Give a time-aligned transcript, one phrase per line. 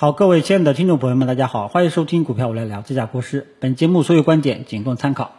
[0.00, 3.48] 好，各位亲爱的听众朋友们，大家好，欢迎收听股票我来聊，这家国师。
[3.58, 5.32] 本节目所有观点仅供参考。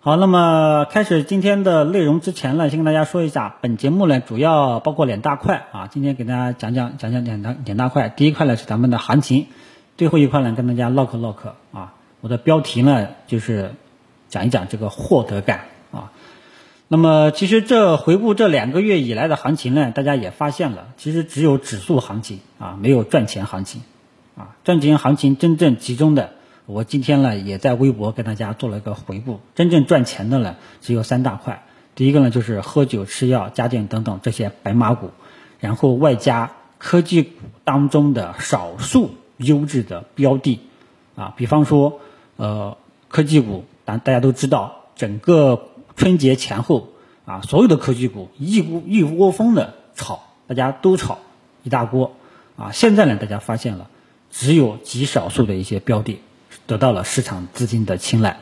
[0.00, 8.10] 好，那么开始今天的内容之前呢，先跟大家说一下，本节目呢主要包括两大块啊，今天给大家讲讲讲讲两大两大块。
[8.10, 9.46] 第一块呢是咱们的行情，
[9.96, 11.94] 最后一块呢跟大家唠嗑唠嗑啊。
[12.20, 13.70] 我的标题呢就是
[14.28, 15.60] 讲一讲这个获得感。
[16.88, 23.82] 那么其实这回顾这两个月以来的行情呢，大家也发现了，其实只有指数行情啊，没有赚钱行情
[24.36, 24.54] 啊。
[24.62, 26.30] 赚钱行情真正集中的，
[26.64, 31.64] 我今天呢也在微博跟大家做了一个回顾，真正赚钱的呢只有三大块。
[31.96, 35.10] 第一个呢就是喝酒、吃药、家电等等这些白马股，
[35.58, 37.30] 然后外加科技股
[37.64, 40.60] 当中的少数优质的标的
[41.16, 41.98] 啊，比方说
[42.36, 42.76] 呃
[43.08, 45.70] 科技股，大大家都知道整个。
[45.96, 46.90] 春节前后
[47.24, 51.18] 啊，所有的科技股一窝一窝蜂的炒，大家都炒
[51.62, 52.14] 一大锅
[52.56, 52.70] 啊。
[52.70, 53.88] 现在呢，大家发现了，
[54.30, 56.20] 只有极少数的一些标的
[56.66, 58.38] 得到了市场资金的青睐。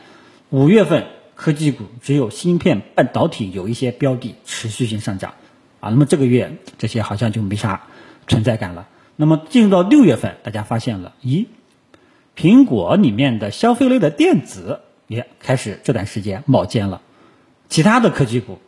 [0.50, 5.34] 五月份科技股只有芯片、半导体有一些标的持续性上涨
[5.80, 5.88] 啊。
[5.90, 7.84] 那么这个月这些好像就没啥
[8.26, 8.88] 存在感了。
[9.16, 11.46] 那么进入到六月份，大家发现了，咦，
[12.36, 17.00] 苹果里面的消费类的电子也开始这段时间冒尖了。
[17.68, 18.58] 其他的科技股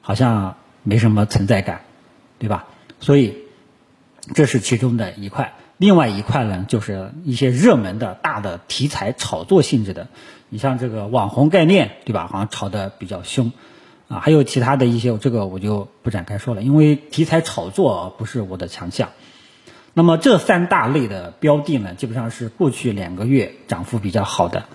[0.00, 1.82] 好像没什么存在感，
[2.38, 2.66] 对吧？
[3.00, 3.36] 所以
[4.34, 5.54] 这是其中的一块。
[5.76, 10.08] 另外一块呢，就是一些热门的大的题材炒作性质的，
[10.50, 12.28] 你像这个网红概念，对吧？
[12.30, 13.52] 好像炒的比较凶
[14.08, 14.20] 啊。
[14.20, 19.08] 还有其他的一些，这个我就不展开说了，因为题材炒作不是我的强项。
[19.94, 24.66] 那么这三大类的标的呢，基本上是过去两个月涨幅比较好的，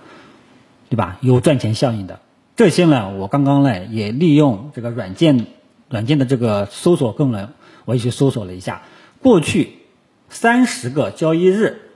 [0.90, 1.18] 对吧？
[1.22, 2.20] 有赚钱效应的。
[2.56, 5.48] 这些呢，我刚刚呢也利用这个软件
[5.90, 7.50] 软件的这个搜索功能，
[7.84, 8.84] 我也去搜索了一下，
[9.22, 9.74] 过去
[10.30, 11.92] 三十个交易日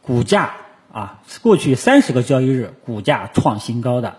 [0.00, 0.54] 股价
[0.90, 4.16] 啊，过去三十个交易日股价创新高的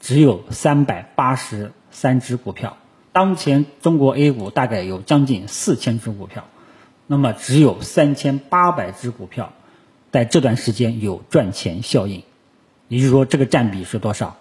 [0.00, 2.76] 只有三百八十三只股票。
[3.12, 6.44] 当前中国 A 股大概有将近四千只股票，
[7.06, 9.52] 那么只有三千八百只股票
[10.10, 12.24] 在这段时间有赚钱效应，
[12.88, 14.36] 也就是说这个占比是多少？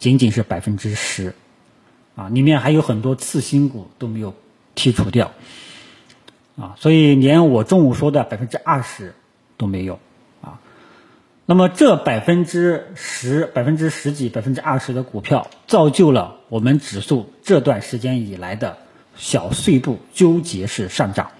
[0.00, 1.34] 仅仅是百分之十，
[2.16, 4.34] 啊，里面还有很多次新股都没有
[4.74, 5.32] 剔除掉，
[6.56, 9.14] 啊，所以连我中午说的百分之二十
[9.58, 10.00] 都没有，
[10.40, 10.58] 啊，
[11.44, 18.78] 那么这百分之十、百分之十几、百分之二十的股票，造就了我们指数这段时间以来的
[19.16, 21.32] 小碎步纠结式上涨，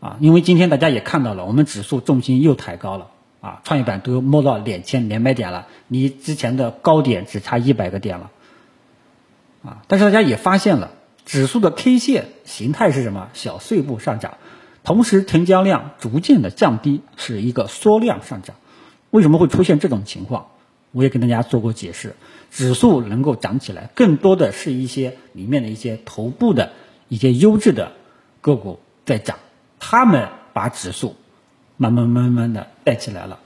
[0.00, 3.10] 啊，因为今天大家也看到了，我们指数重心又抬高了。
[3.40, 8.30] 啊，创业板都摸到两千两百点了，离之前的高点只差一百个点了，
[9.62, 9.82] 啊！
[9.86, 10.90] 但是大家也发现了，
[11.24, 13.28] 指数的 K 线形态是什么？
[13.34, 14.38] 小碎步上涨，
[14.82, 18.56] 同时成交量逐渐的降低，是一个缩量上涨。
[19.10, 20.48] 为什么会出现这种情况？
[20.90, 22.16] 我也跟大家做过解释，
[22.50, 26.72] 指数能够涨起来，更多的是一些里面的一些头部的
[27.08, 27.92] 一些优质的
[28.40, 29.36] 个股在涨，
[29.78, 31.14] 他们把指数。
[31.78, 33.38] 慢慢慢慢的带起来了，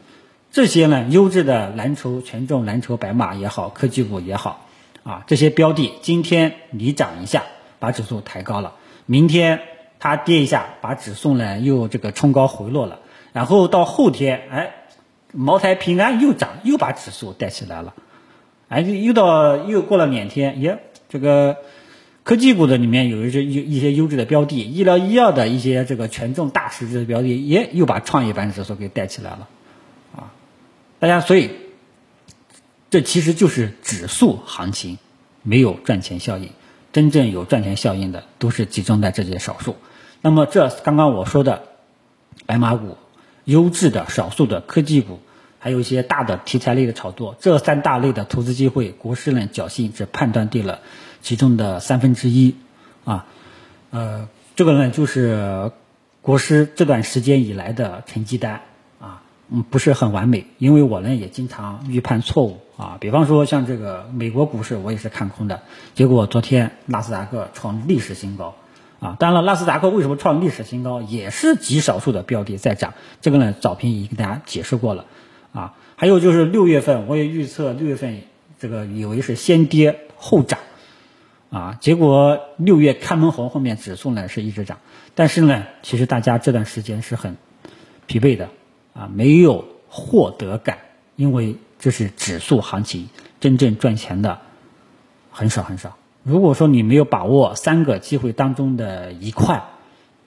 [0.51, 4.67] 这些呢优质的蓝筹权重蓝筹白马也好，科技股也好，
[5.05, 7.45] 啊这些标的今天你涨一下，
[7.79, 8.73] 把指数抬高了，
[9.07, 9.61] 明天
[10.01, 12.99] 它跌一下，把指数呢又这个冲高回落了，
[13.33, 14.75] 然后到后天，哎，
[15.33, 17.95] 茅台平安又涨，又把指数带起来了，
[18.69, 20.79] 哎又到又过了两天，耶
[21.09, 21.57] 这个。
[22.25, 29.49] 科技股的里面有一些一一些优质的标的，医疗医药的一些这个权重大市值的标的，也又把创业板指数给带起来了，
[30.15, 30.31] 啊，
[31.01, 31.51] 大家所以
[32.91, 34.99] 这其实就是指数行情
[35.43, 36.51] 没有赚钱效应，
[36.93, 39.75] 真正有赚钱效应的都是集中在这些少数。
[40.21, 41.65] 那么这刚刚我说的
[42.47, 42.97] 白马股、
[43.45, 45.19] 优质的少数的科技股，
[45.59, 50.79] 还有一些大的题材类的炒作，这三大类的投资机会，国师呢侥幸只判断对了。
[51.23, 52.57] 其中的三分之一，
[53.05, 53.27] 啊，
[53.91, 55.71] 呃，这个呢就是
[56.21, 58.63] 国师这段时间以来的成绩单，
[59.01, 65.63] 啊，嗯，不是很完美，因为我呢也经常预判错误，啊，比方说像这个美国股市我也是看空的，
[65.95, 68.57] 结果昨天纳斯达克创历史新高，
[68.99, 75.05] 啊，当然了，纳斯达克为什么创历史新高，也是极少数的标的在涨，这个呢早评已经跟大家解释过了，
[75.53, 78.23] 啊，还有就是六月份我也预测六月份
[78.59, 80.59] 这个以为是先跌后涨。
[81.53, 84.79] 啊，结果六月开门红，后面指数呢是一直涨，
[85.15, 87.37] 但是呢，其实大家这段时间是很
[88.07, 88.49] 疲惫的，
[88.95, 90.79] 啊，没有获得感，
[91.15, 94.39] 因为这是指数行情，真正赚钱的
[95.31, 95.99] 很少很少。
[96.23, 99.65] 如果说你没有把握三个机会当中的一块，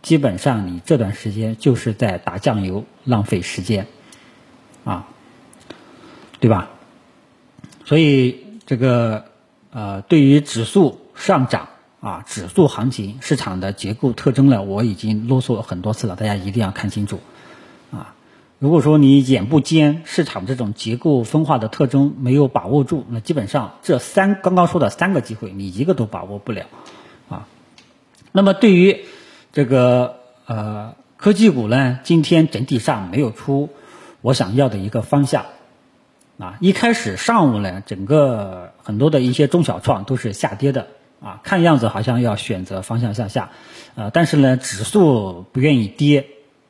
[0.04, 3.88] 基本上你这段时间就是在打酱油，浪费时间，
[4.84, 5.08] 啊，
[6.40, 6.70] 对吧？
[7.84, 9.26] 所以这个
[9.72, 11.70] 呃，对于指数上涨
[12.02, 17.20] 啊，指数行情市场的结构特征呢，我已经啰嗦很多次了，大家一定要看清楚，
[17.92, 18.14] 啊，
[18.60, 26.66] 如果说你眼不尖，市场这种结构分化的特征没有把握住，那基本上这三刚刚说的三个机会，你一个都把握不了，
[27.30, 27.48] 啊，
[28.32, 29.06] 那么对于
[29.52, 33.70] 这个呃科技股呢，今天整体上没有出
[34.22, 35.46] 我想要的一个方向。
[36.38, 36.58] 啊。
[36.60, 40.88] 一开始上午呢，整个很多的一些中小创都是下跌的。
[41.26, 43.50] 啊，看样子好像要选择方向向下，
[43.96, 46.28] 呃，但是呢，指数不愿意跌，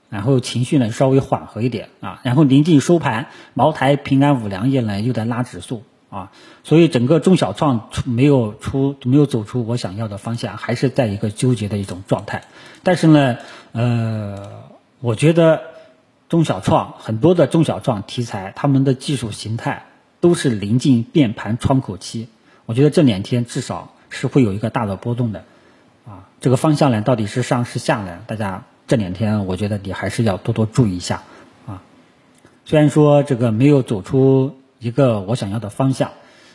[0.10, 5.84] 然后情绪呢稍微缓和一点啊，然后临近收盘，茅台、平安、五粮液呢又在拉指数。
[6.08, 6.32] 啊，
[6.64, 12.44] 所以整个中小创出没有出没有走出我想要的方向，还是在一个纠结的一种状态。
[12.84, 13.38] 但是呢，
[13.74, 14.64] 呃，
[15.02, 15.62] 我觉得
[16.30, 19.88] 中小创很多的中小创题材，他们的技术形态
[20.22, 22.30] 都是临近变盘窗口期。
[22.66, 25.44] 我觉得这两天至少是会有一个大的波动的。
[26.08, 28.20] 啊，这个方向呢，到底是上是下呢？
[28.26, 31.22] 大家这两天我觉得你还是要多多注意一下。
[31.68, 31.84] 啊，
[32.66, 34.58] 虽然说这个没有走出。
[34.78, 36.12] 一个我想要的方向，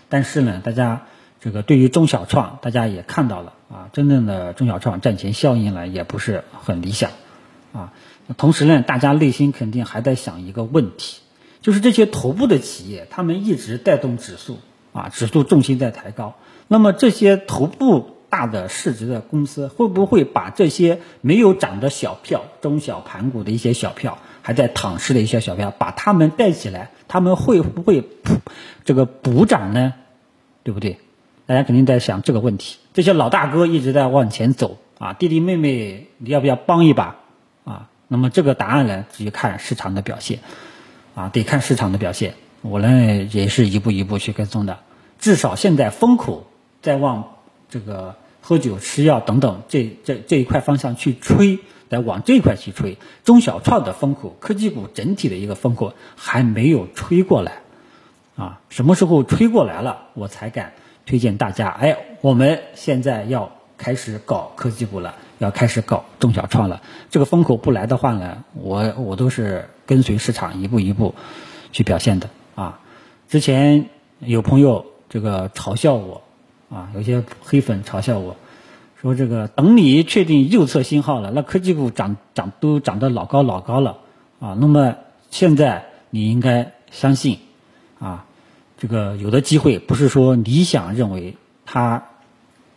[0.08, 1.06] 但是呢，大家
[1.40, 7.10] 这个对于中小创，大家也看到了啊，真正的中小创赚钱效应呢也不是很理想
[7.72, 7.92] 啊。
[8.36, 11.22] 同时呢，大家内心肯定还在想一个问题，
[11.60, 14.58] 就是这些头部的企业，他们一直带动指数
[14.92, 16.36] 啊，指数重心在抬高。
[16.72, 24.18] 那么这些头部大的市值的公司，会不会把这些没有涨的小票、中小盘股的一些小票？
[24.42, 28.08] 还在躺尸的一些小票，把他们带起来，他们会不会
[28.84, 29.94] 这个补涨呢？
[30.62, 30.98] 对不对？
[31.46, 32.78] 大家肯定在想这个问题。
[32.94, 37.16] 这些老大哥一直在往前走啊，弟弟妹妹你要不要帮一把
[37.64, 37.88] 啊？
[38.06, 40.38] 那么这个答案呢，只看市场的表现
[41.16, 42.34] 啊，得看市场的表现。
[42.62, 44.78] 我呢也是一步一步去跟踪的，
[45.18, 46.46] 至少现在风口
[46.82, 47.36] 再往
[47.68, 51.58] 这个喝酒、吃药等等这这这一块方向去吹。
[51.90, 57.62] 在往这块去吹，中小创的风口，科技股整体的一个风口还没有吹过来，
[58.36, 60.72] 啊，什么时候吹过来了，我才敢
[61.04, 61.66] 推荐大家。
[61.66, 66.80] 哎，我们现在要开始搞科技股了，要开始搞中小创了。
[67.10, 71.16] 这个风口不来的话呢，我我都是跟随市场一步一步
[71.72, 72.78] 去表现的啊。
[73.28, 73.86] 之前
[74.20, 76.22] 有朋友这个嘲笑我，
[76.70, 78.36] 啊，有些黑粉嘲笑我。
[79.00, 83.96] 说这个等你确定右侧信号了，那科技股涨涨都涨得老高老高了
[84.40, 84.54] 啊。
[84.60, 84.96] 那么
[85.30, 87.38] 现在你应该相信
[87.98, 88.26] 啊，
[88.76, 91.34] 这个有的机会不是说你想认为
[91.64, 92.04] 它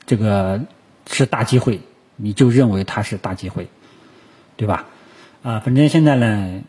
[0.06, 0.62] 这个
[1.07, 1.81] 是大机会，
[2.16, 3.68] 你就认为它是大机会，
[4.56, 4.86] 对吧？
[5.42, 6.62] 啊，反正现在呢，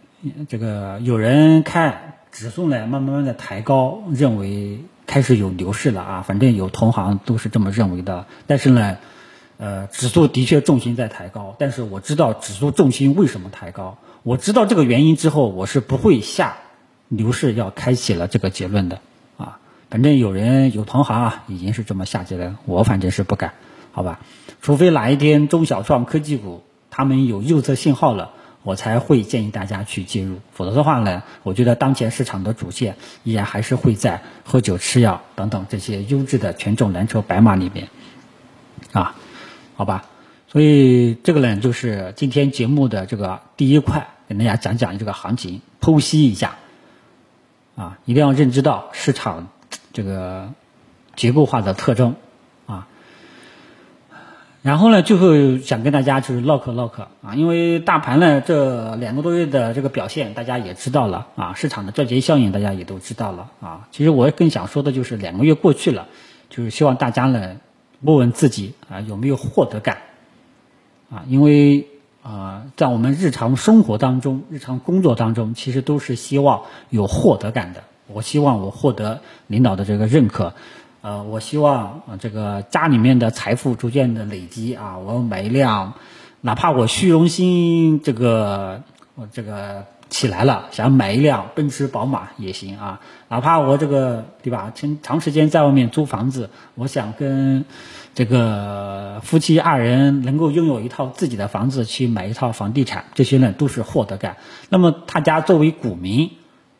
[0.48, 6.22] 这个有人看指数呢慢慢慢的抬高，认为开始有牛市了啊。
[6.22, 8.98] 反正有同行都是这么认为的，但是呢。
[9.56, 16.56] 呃，指数的确重心在抬高，但是我知道指数重心为什么抬高，我知道这个原因之后，我是不会下
[17.06, 18.98] 牛市要开启了这个结论的
[19.36, 19.60] 啊。
[19.90, 23.54] 反正有人有同行啊，已经是这么下结论，我反正是不敢，
[23.92, 24.18] 好吧？
[24.60, 28.32] 除非哪一天中小创科技股他们有右侧信号了，
[28.64, 37.88] 我才会建议大家去介入，否则的话呢，我觉得当前市场的主线依然还是会在喝酒、吃药等等这些优质的权重蓝筹白马里面。
[38.92, 39.14] 啊。
[39.76, 40.04] 好吧，
[40.46, 46.58] 所以这个呢，就是今天节目的这个第一块，给大家讲讲这个行情，剖析一下，
[47.74, 49.48] 啊，一定要认知到市场
[49.92, 50.52] 这个
[51.16, 52.14] 结构化的特征，
[54.64, 66.08] 然后呢，最后想跟大家就是唠嗑唠嗑啊，因为大盘呢这两个多月的这个表现，大家也知道了啊，市场的赚钱效应大家也都知道了啊，其实我更想说的就是两个月过去了，
[66.48, 67.56] 就是希望大家呢。
[68.00, 69.96] 问问自己啊，有没有获得感
[71.10, 71.24] 啊？
[71.26, 71.86] 因为
[72.22, 77.82] 啊，在我们日常生活当中、日常工作当中，其实都是希望有获得感的。
[78.06, 80.52] 我希望我获得领导的这个认可，
[81.04, 85.92] 呃，我希望，这个家里面的财富逐渐的累积啊，我买一辆，
[86.40, 88.80] 哪怕我虚荣心这个
[89.30, 89.84] 这个。
[90.10, 97.64] 起来了，想买一辆奔驰、宝马也行啊，哪怕我这个对吧，长长时间在外面租房子，我想跟
[98.14, 104.36] 这个夫妻二人能够拥有一套自己的房子，去买一套房地产，这些呢都是获得感。
[104.68, 106.30] 那么大家作为股民，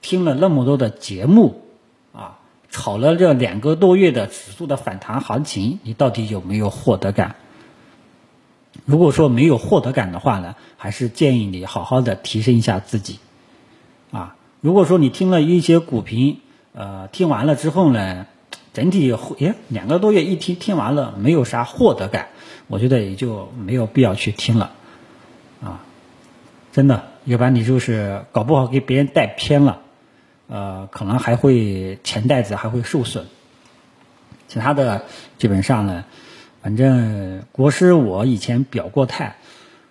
[0.00, 1.62] 听了那么多的节目，
[2.74, 7.36] 炒了这两个多月的指数的反弹行情，你到底有没有获得感？
[8.84, 13.20] 如果说没有获得感的话呢，还是建议你好好的提升一下自己，
[14.10, 16.40] 啊，如果说你听了一些股评，
[16.72, 18.26] 呃，听完了之后呢，
[18.72, 22.26] 整体诶两个多月一听听完了没有啥获得感，
[22.66, 24.72] 我觉得也就没有必要去听了，
[25.62, 25.80] 啊，
[26.72, 29.82] 真的，要不然你就是搞不好给别人带偏了，
[30.48, 33.24] 呃，可能还会钱袋子还会受损，
[34.48, 35.04] 其他的
[35.38, 36.04] 基本上呢。
[36.62, 39.36] 反正国师我以前表过态，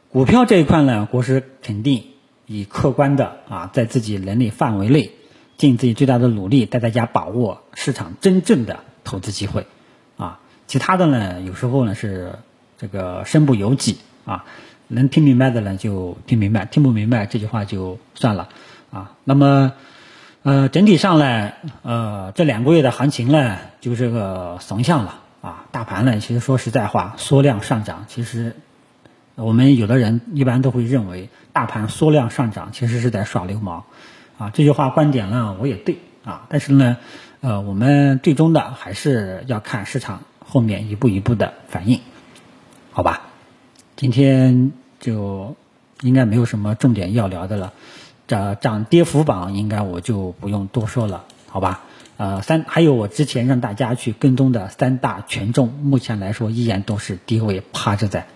[0.09, 2.05] 股票这一块呢，国师肯定
[2.47, 5.11] 以客观的啊，在自己能力范围内，
[5.57, 9.67] 尽自己最大的努力，带大家把握市场真正的投资机会，
[10.17, 12.39] 啊，其他的呢，有时候呢是
[12.79, 14.45] 这个身不由己啊，
[14.87, 18.49] 能听明白的呢就听明白，听不明白这句话就算了
[18.89, 19.15] 啊。
[19.25, 19.73] 那么，
[20.43, 25.21] 呃，整体上呢，呃，这两个月的行情呢，就是个怂向了。
[25.41, 28.55] 啊，大盘呢，其实说实在话，缩量上涨，其实
[29.35, 33.83] 我们有的人一般都会认为，大盘缩量上涨其实是在耍流氓，
[34.37, 36.97] 啊，这句话观点呢，我也对啊，但是呢，
[37.39, 42.01] 呃，我们最终的还是要看市场后面一步一步的反应，
[42.91, 43.23] 好吧？
[43.95, 45.55] 今天就
[46.01, 47.73] 应该没有什么重点要聊的了，
[48.27, 51.83] 涨涨跌幅榜应该我就不用多说了，好吧？
[52.15, 58.27] 呃，三还有我之前让大家去跟踪的三大权重，目前来说依然都是低位趴着在，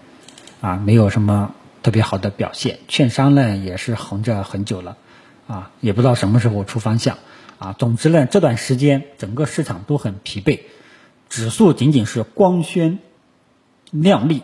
[0.62, 1.54] 啊，没有什么
[1.84, 2.80] 特别好的表现。
[2.88, 4.98] 券商呢也是横着很久了，
[5.48, 7.20] 啊，也不知道什么时候出方向，
[7.60, 10.62] 啊，总之呢这段时间整个市场都很疲惫，
[11.30, 12.98] 指数仅仅是光鲜
[13.92, 14.42] 亮丽，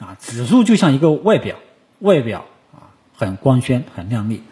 [0.00, 1.56] 啊，指数就像一个外表，
[2.00, 4.42] 外表啊很光鲜很亮丽，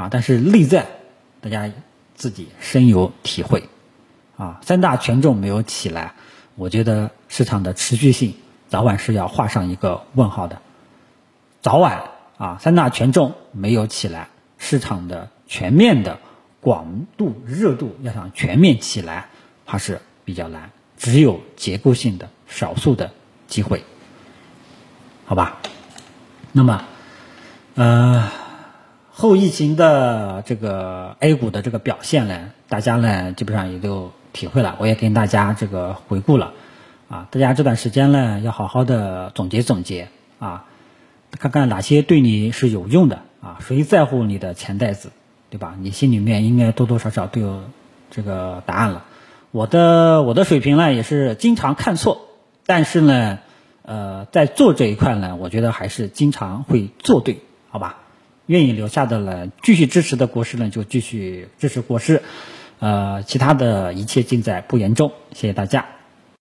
[0.00, 0.86] 啊，但是内在
[1.40, 1.70] 大家。
[2.12, 3.66] 自己深有体会，
[4.36, 6.12] 啊，三大权重没有起来，
[6.54, 8.34] 我觉得市场的持续性
[8.68, 10.60] 早晚是要画上一个问号的。
[11.62, 14.28] 早晚啊，三大权重没有起来，
[14.58, 16.18] 市场的全面的
[16.60, 19.30] 广度热度要想全面起来，
[19.64, 23.12] 怕是比较难，只有结构性的少数的
[23.46, 23.82] 机会，
[25.24, 25.56] 好吧？
[26.52, 26.84] 那么，
[27.76, 28.30] 呃。
[29.20, 36.54] 后疫情的这个 A 股的这个表现呢，大家呢基本上也都体会了，我也跟大家这个回顾了，
[37.10, 40.08] 啊，大家这段时间呢要好好的总结总结
[40.38, 40.64] 啊，
[41.38, 45.12] 看看哪些对你是有用的啊，谁在乎你的钱袋子，
[45.50, 45.74] 对吧？
[45.78, 47.60] 你心里面应该多多少少都有
[48.10, 49.04] 这个答案了。
[49.50, 52.22] 我的我的水平呢也是经常看错，
[52.64, 53.38] 但是呢，
[53.82, 57.98] 呃，在做这一块呢，我觉得还是经常会做对，好吧？
[58.50, 62.20] 愿意留下的呢，继续支持的国师呢，就继续支持国师，
[62.80, 65.99] 呃，其他的一切尽在不言中，谢谢大家。